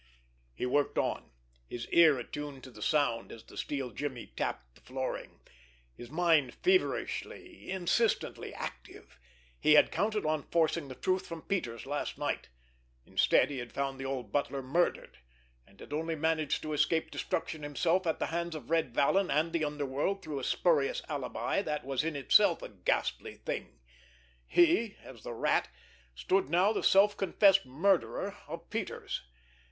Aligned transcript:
He 0.55 0.65
worked 0.65 0.97
on, 0.97 1.29
his 1.67 1.87
ear 1.89 2.17
attuned 2.17 2.63
to 2.63 2.71
the 2.71 2.81
sound 2.81 3.31
as 3.31 3.43
the 3.43 3.55
steel 3.55 3.91
jimmy 3.91 4.33
tapped 4.35 4.73
the 4.73 4.81
flooring, 4.81 5.39
his 5.93 6.09
mind 6.09 6.55
feverishly, 6.55 7.69
insistently 7.69 8.51
active. 8.51 9.19
He 9.59 9.73
had 9.73 9.91
counted 9.91 10.25
on 10.25 10.47
forcing 10.49 10.87
the 10.87 10.95
truth 10.95 11.27
from 11.27 11.43
Peters 11.43 11.85
last 11.85 12.17
night. 12.17 12.49
Instead, 13.05 13.51
he 13.51 13.59
had 13.59 13.71
found 13.71 13.99
the 13.99 14.05
old 14.05 14.31
butler 14.31 14.63
murdered, 14.63 15.19
and 15.67 15.79
had 15.79 15.93
only 15.93 16.15
managed 16.15 16.63
to 16.63 16.73
escape 16.73 17.11
destruction 17.11 17.61
himself 17.61 18.07
at 18.07 18.17
the 18.17 18.25
hands 18.33 18.55
of 18.55 18.71
Red 18.71 18.95
Vallon 18.95 19.29
and 19.29 19.53
the 19.53 19.63
underworld 19.63 20.23
through 20.23 20.39
a 20.39 20.43
spurious 20.43 21.03
alibi 21.09 21.61
that 21.61 21.85
was 21.85 22.03
in 22.03 22.15
itself 22.15 22.63
a 22.63 22.69
ghastly 22.69 23.35
thing. 23.35 23.77
He, 24.47 24.97
as 25.03 25.21
the 25.21 25.33
Rat, 25.35 25.67
stood 26.15 26.49
now 26.49 26.73
the 26.73 26.81
self 26.81 27.15
confessed 27.15 27.67
murderer 27.67 28.35
of 28.47 28.67
Peters! 28.71 29.21